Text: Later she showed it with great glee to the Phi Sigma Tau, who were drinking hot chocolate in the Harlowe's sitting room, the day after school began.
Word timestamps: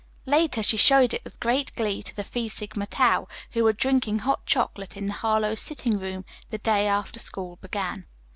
Later 0.25 0.63
she 0.63 0.77
showed 0.77 1.13
it 1.13 1.23
with 1.23 1.39
great 1.39 1.75
glee 1.75 2.01
to 2.01 2.15
the 2.15 2.23
Phi 2.23 2.47
Sigma 2.47 2.87
Tau, 2.87 3.27
who 3.51 3.63
were 3.63 3.71
drinking 3.71 4.17
hot 4.17 4.47
chocolate 4.47 4.97
in 4.97 5.05
the 5.05 5.13
Harlowe's 5.13 5.59
sitting 5.61 5.99
room, 5.99 6.25
the 6.49 6.57
day 6.57 6.87
after 6.87 7.19
school 7.19 7.57
began. 7.57 8.07